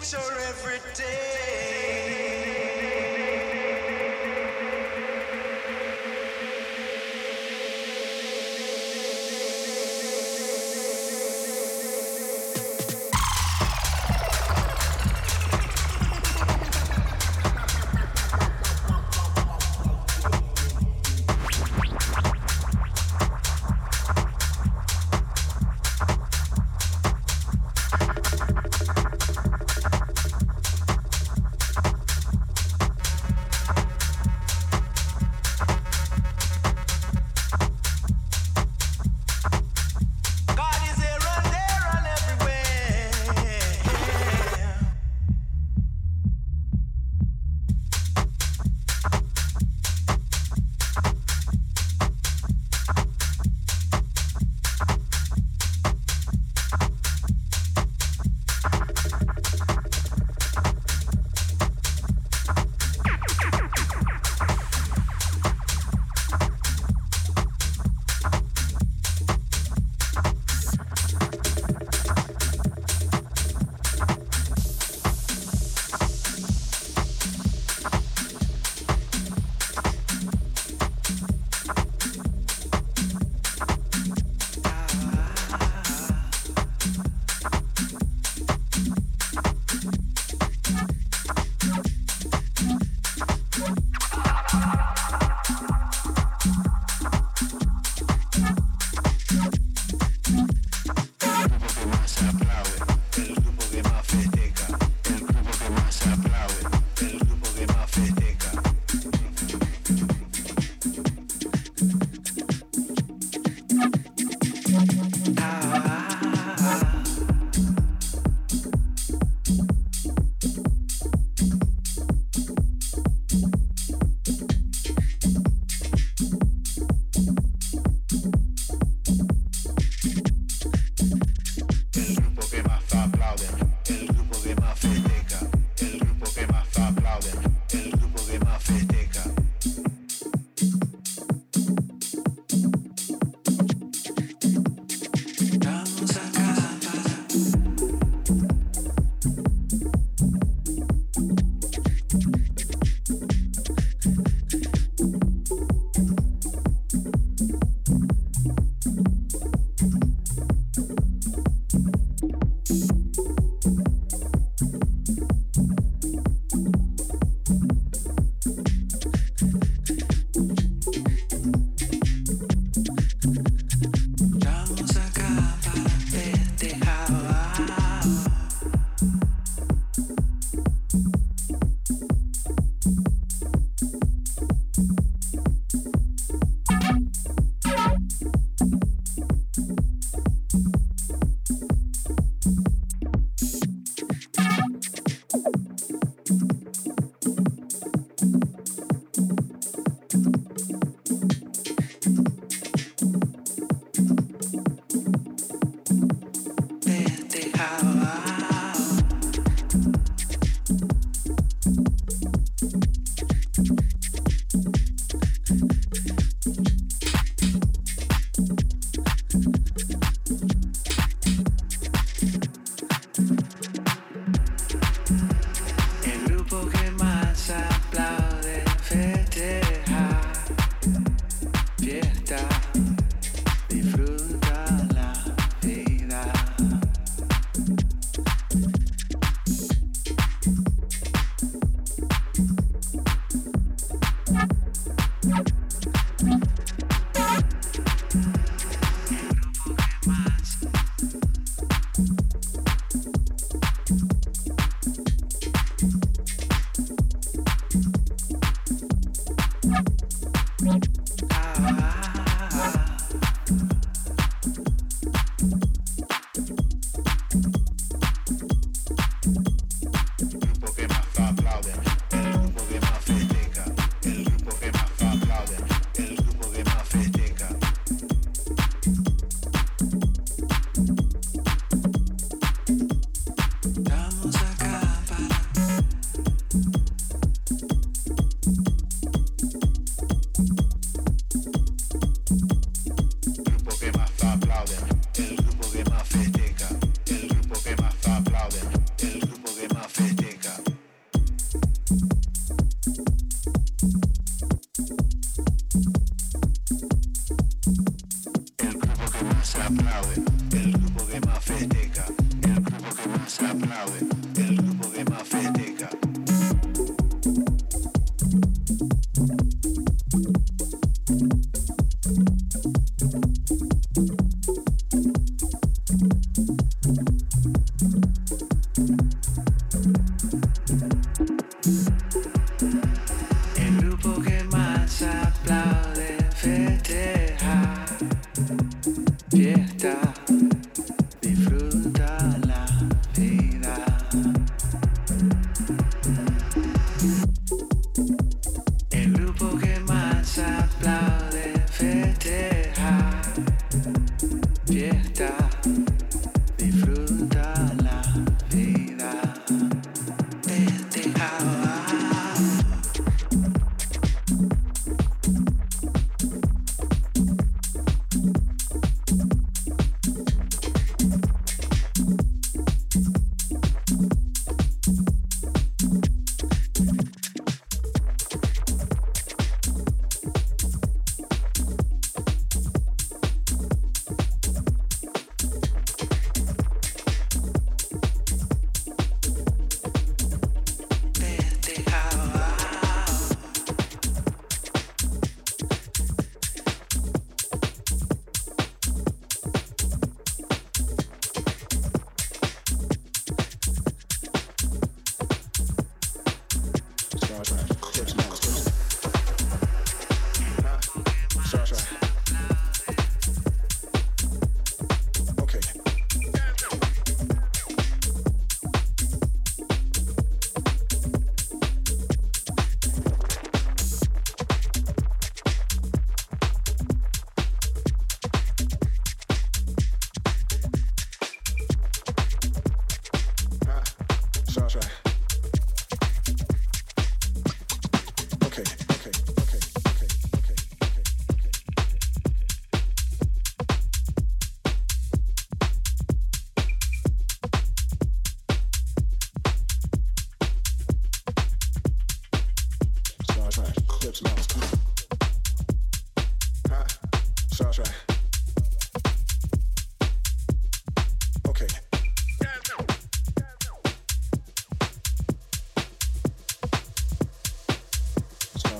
[0.00, 1.77] Down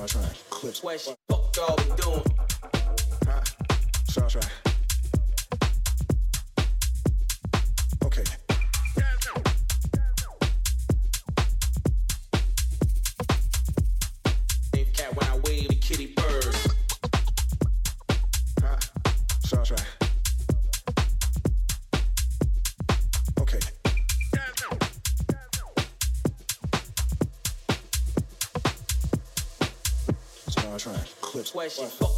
[0.09, 0.81] Soundtrack clips.
[0.81, 0.99] What
[1.29, 2.23] fuck all doing?
[3.27, 3.41] Huh?
[4.09, 4.68] Soundtrack.
[31.69, 32.08] question.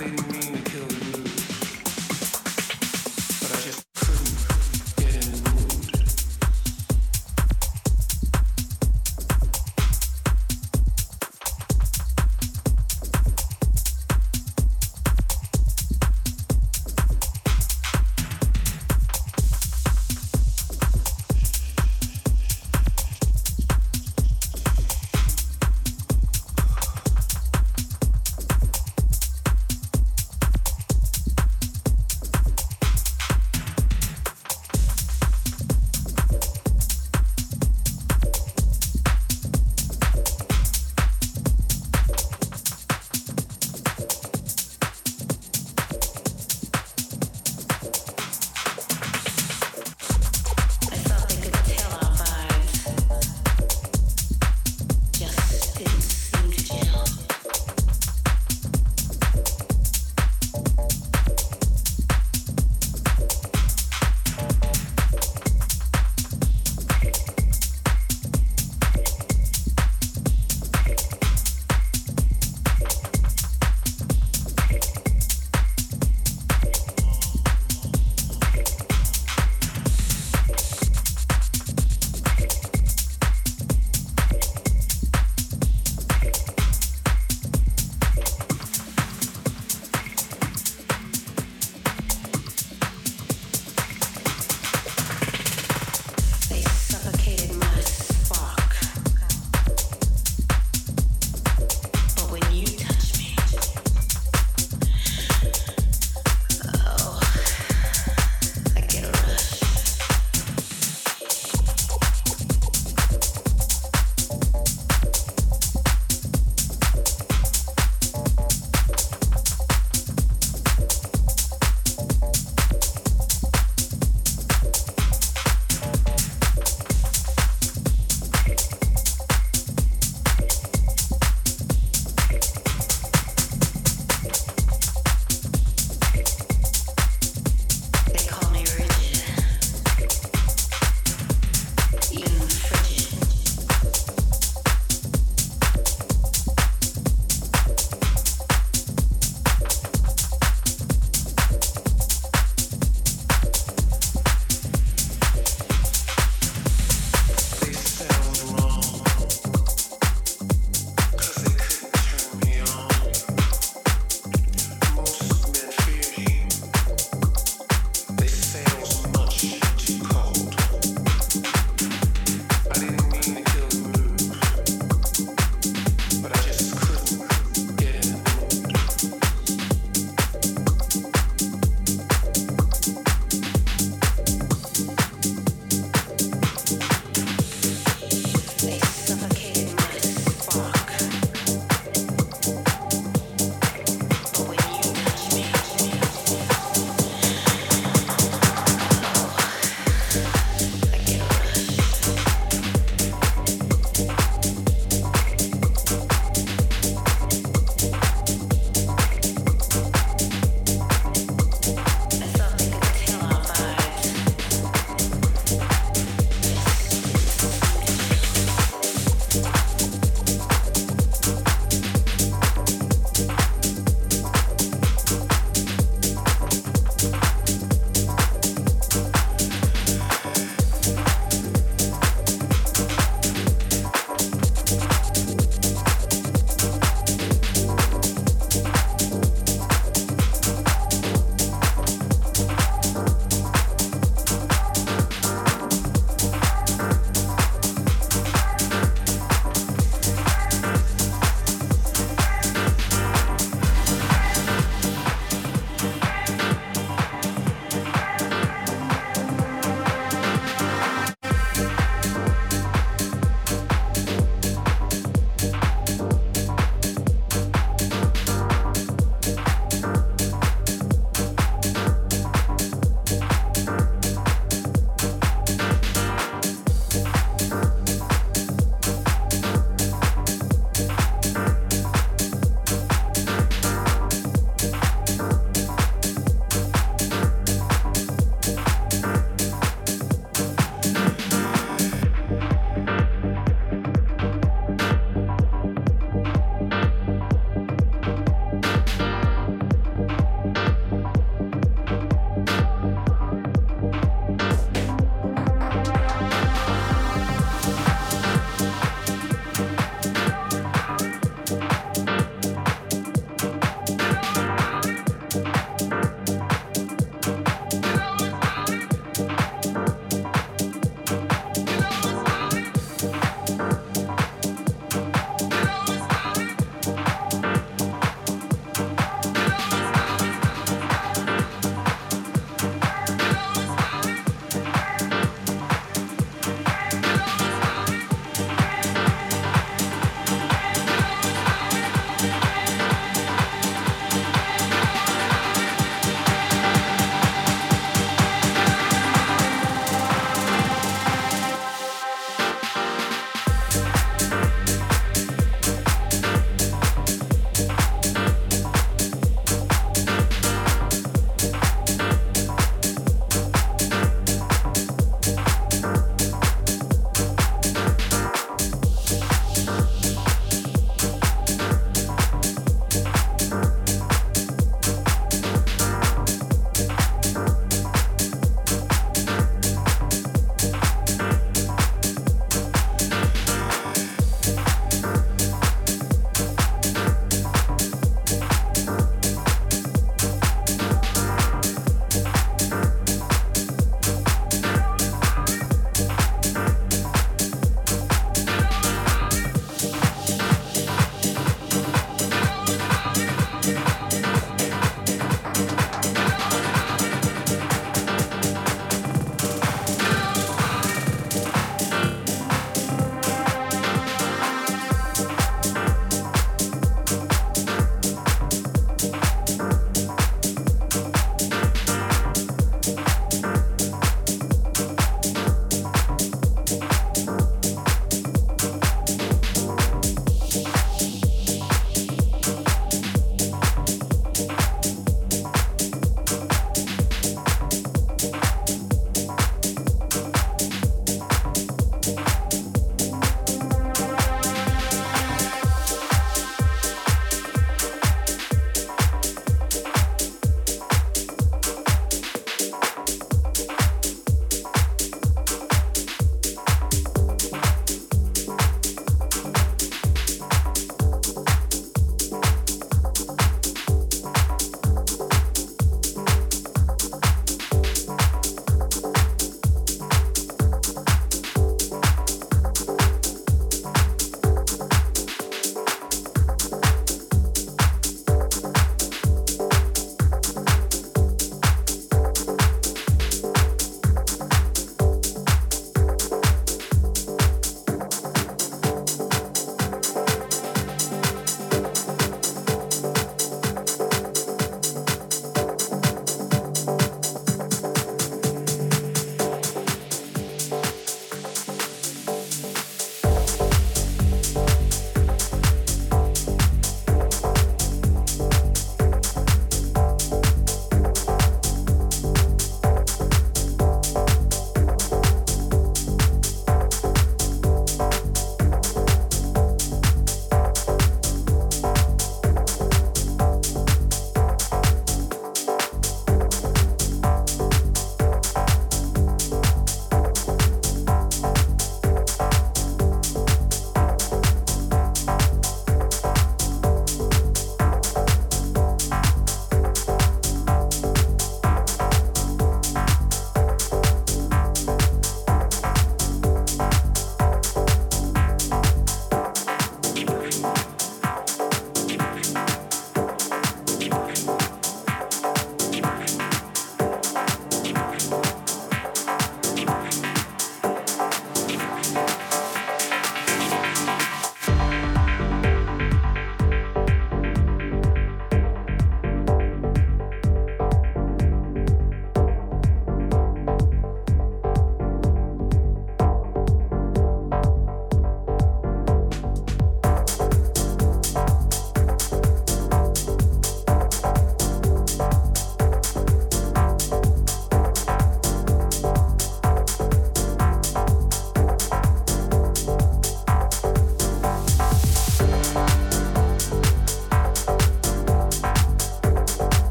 [0.00, 0.49] body me.